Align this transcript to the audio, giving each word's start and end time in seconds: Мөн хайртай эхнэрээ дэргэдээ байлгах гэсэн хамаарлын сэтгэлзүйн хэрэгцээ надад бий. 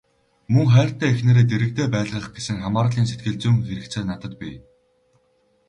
Мөн 0.53 0.67
хайртай 0.73 1.07
эхнэрээ 1.13 1.45
дэргэдээ 1.47 1.87
байлгах 1.95 2.25
гэсэн 2.35 2.57
хамаарлын 2.63 3.09
сэтгэлзүйн 3.09 3.55
хэрэгцээ 3.67 4.03
надад 4.05 4.33
бий. 4.39 4.55